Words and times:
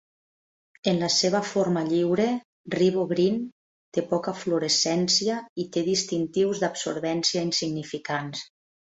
En 0.91 0.95
la 1.01 1.07
seva 1.15 1.39
forma 1.47 1.81
lliure, 1.89 2.23
RiboGreen 2.75 3.35
té 3.97 4.03
poca 4.13 4.33
fluorescència 4.43 5.35
i 5.65 5.65
té 5.75 5.83
distintius 5.89 6.63
d'absorbència 6.65 7.45
insignificants. 7.49 8.43